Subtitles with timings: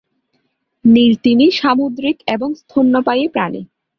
[0.85, 3.61] নীল তিমি সামুদ্রিক এবং স্তন্যপায়ী প্রাণী।